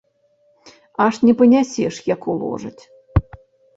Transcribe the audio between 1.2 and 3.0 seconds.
не панясеш, як уложаць!